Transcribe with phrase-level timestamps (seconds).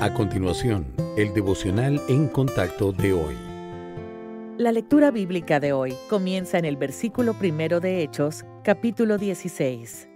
[0.00, 3.34] A continuación, el devocional en contacto de hoy.
[4.56, 10.08] La lectura bíblica de hoy comienza en el versículo primero de Hechos, capítulo 16.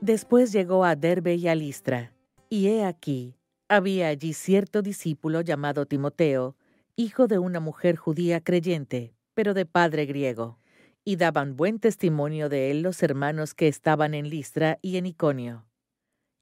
[0.00, 2.14] Después llegó a Derbe y a Listra,
[2.48, 3.36] y he aquí,
[3.68, 6.56] había allí cierto discípulo llamado Timoteo,
[6.96, 10.58] hijo de una mujer judía creyente, pero de padre griego,
[11.04, 15.66] y daban buen testimonio de él los hermanos que estaban en Listra y en Iconio.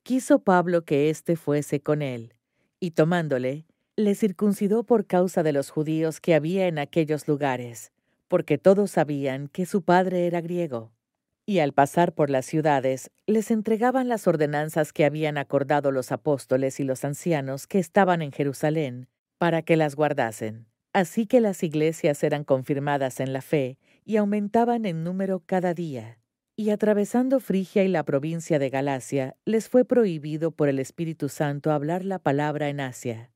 [0.05, 2.33] Quiso Pablo que éste fuese con él,
[2.81, 7.92] y tomándole, le circuncidó por causa de los judíos que había en aquellos lugares,
[8.28, 10.92] porque todos sabían que su padre era griego.
[11.45, 16.81] Y al pasar por las ciudades, les entregaban las ordenanzas que habían acordado los apóstoles
[16.81, 20.67] y los ancianos que estaban en Jerusalén, para que las guardasen.
[20.92, 26.19] Así que las iglesias eran confirmadas en la fe y aumentaban en número cada día
[26.61, 31.72] y atravesando Frigia y la provincia de Galacia, les fue prohibido por el Espíritu Santo
[31.72, 33.30] hablar la palabra en Asia.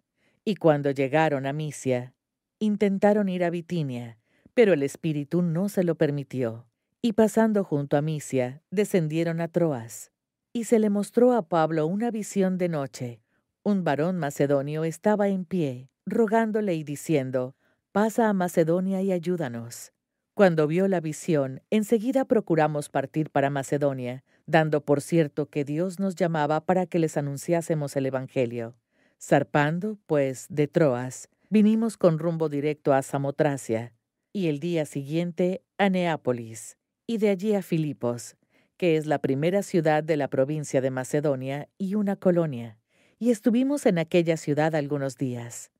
[0.44, 2.12] Y cuando llegaron a Misia,
[2.58, 4.18] intentaron ir a Bitinia,
[4.52, 6.66] pero el Espíritu no se lo permitió.
[7.00, 10.12] Y pasando junto a Misia, descendieron a Troas.
[10.52, 13.22] Y se le mostró a Pablo una visión de noche.
[13.62, 17.56] Un varón macedonio estaba en pie, rogándole y diciendo,
[17.90, 19.94] Pasa a Macedonia y ayúdanos.
[20.34, 26.16] Cuando vio la visión, enseguida procuramos partir para Macedonia, dando por cierto que Dios nos
[26.16, 28.74] llamaba para que les anunciásemos el Evangelio.
[29.22, 33.92] Zarpando, pues, de Troas, vinimos con rumbo directo a Samotracia,
[34.32, 38.36] y el día siguiente a Neápolis, y de allí a Filipos,
[38.76, 42.76] que es la primera ciudad de la provincia de Macedonia y una colonia,
[43.20, 45.70] y estuvimos en aquella ciudad algunos días.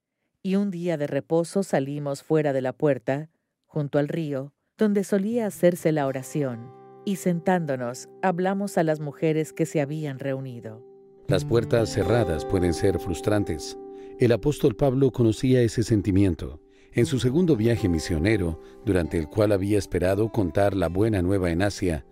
[0.45, 3.31] Y un día de reposo salimos fuera de la puerta,
[3.75, 6.71] junto al río, donde solía hacerse la oración,
[7.05, 10.87] y sentándonos hablamos a las mujeres que se habían reunido.
[11.27, 13.77] Las puertas cerradas pueden ser frustrantes.
[14.21, 16.61] El apóstol Pablo conocía ese sentimiento.
[16.93, 21.63] En su segundo viaje misionero, durante el cual había esperado contar la buena nueva en
[21.63, 22.07] Asia,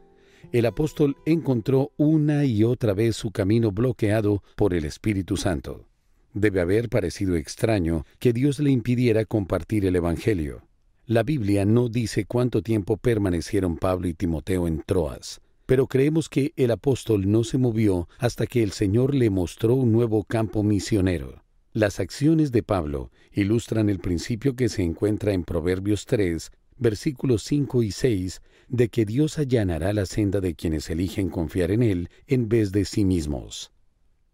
[0.51, 5.87] el apóstol encontró una y otra vez su camino bloqueado por el Espíritu Santo.
[6.35, 10.67] Debe haber parecido extraño que Dios le impidiera compartir el Evangelio.
[11.09, 16.53] La Biblia no dice cuánto tiempo permanecieron Pablo y Timoteo en Troas, pero creemos que
[16.55, 21.43] el apóstol no se movió hasta que el Señor le mostró un nuevo campo misionero.
[21.73, 27.83] Las acciones de Pablo ilustran el principio que se encuentra en Proverbios 3, versículos 5
[27.83, 32.49] y 6, de que Dios allanará la senda de quienes eligen confiar en Él en
[32.49, 33.73] vez de sí mismos.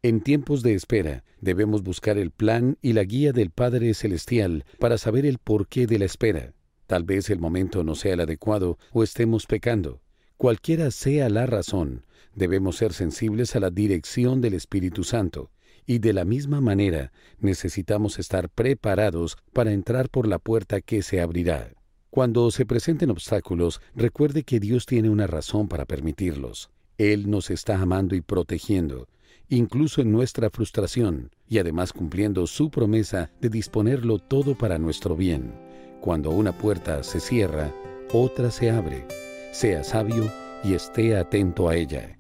[0.03, 4.99] En tiempos de espera, debemos buscar el plan y la guía del Padre Celestial para
[4.99, 6.53] saber el porqué de la espera.
[6.89, 10.01] Tal vez el momento no sea el adecuado o estemos pecando.
[10.39, 15.51] Cualquiera sea la razón, debemos ser sensibles a la dirección del Espíritu Santo
[15.85, 21.21] y de la misma manera necesitamos estar preparados para entrar por la puerta que se
[21.21, 21.75] abrirá.
[22.09, 26.71] Cuando se presenten obstáculos, recuerde que Dios tiene una razón para permitirlos.
[26.97, 29.09] Él nos está amando y protegiendo,
[29.51, 35.68] incluso en nuestra frustración, y además cumpliendo su promesa de disponerlo todo para nuestro bien.
[36.01, 37.71] Cuando una puerta se cierra,
[38.13, 39.05] otra se abre.
[39.53, 40.31] Sea sabio
[40.63, 42.19] y esté atento a ella.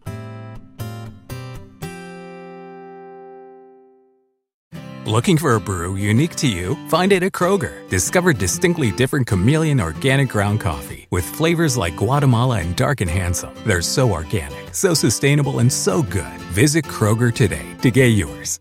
[5.08, 6.76] Looking for a brew unique to you?
[6.88, 7.88] Find it at Kroger.
[7.88, 13.54] Discover distinctly different chameleon organic ground coffee with flavors like Guatemala and Dark and Handsome.
[13.64, 16.38] They're so organic, so sustainable, and so good.
[16.52, 18.60] Visit Kroger today to get yours.